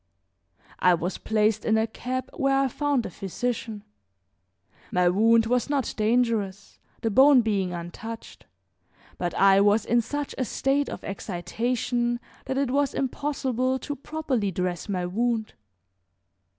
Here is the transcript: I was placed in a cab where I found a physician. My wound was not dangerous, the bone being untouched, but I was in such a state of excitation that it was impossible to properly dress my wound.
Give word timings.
I 0.79 0.95
was 0.95 1.19
placed 1.19 1.63
in 1.63 1.77
a 1.77 1.85
cab 1.85 2.31
where 2.33 2.57
I 2.57 2.69
found 2.69 3.05
a 3.05 3.11
physician. 3.11 3.83
My 4.91 5.07
wound 5.09 5.45
was 5.45 5.69
not 5.69 5.93
dangerous, 5.95 6.79
the 7.01 7.11
bone 7.11 7.41
being 7.41 7.71
untouched, 7.71 8.47
but 9.19 9.35
I 9.35 9.61
was 9.61 9.85
in 9.85 10.01
such 10.01 10.33
a 10.39 10.45
state 10.45 10.89
of 10.89 11.03
excitation 11.03 12.19
that 12.47 12.57
it 12.57 12.71
was 12.71 12.95
impossible 12.95 13.77
to 13.77 13.95
properly 13.95 14.49
dress 14.49 14.89
my 14.89 15.05
wound. 15.05 15.53